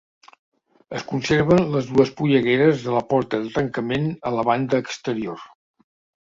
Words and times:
Es 0.99 1.03
conserven 1.09 1.61
les 1.75 1.89
dues 1.97 2.11
pollegueres 2.21 2.81
de 2.87 2.95
la 2.95 3.03
porta 3.13 3.41
de 3.45 3.53
tancament 3.59 4.09
a 4.31 4.33
la 4.39 4.47
banda 4.49 4.81
exterior. 4.87 5.47